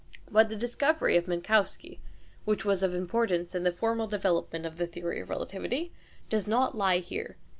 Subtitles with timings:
[0.31, 1.99] But the discovery of Minkowski,
[2.43, 5.91] which was of importance for the formal development of the theory of relativity,
[6.27, 7.37] does not lie here.